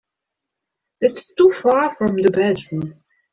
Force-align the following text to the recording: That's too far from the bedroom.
That's 0.99 1.31
too 1.35 1.49
far 1.49 1.91
from 1.93 2.15
the 2.15 2.31
bedroom. 2.31 3.03